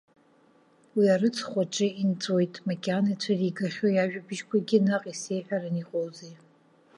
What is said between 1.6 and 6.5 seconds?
аҿы инҵәоит макьана ицәыригахьоу иажәабжьқәагьы, наҟ исеиҳәаран иҟоузеи?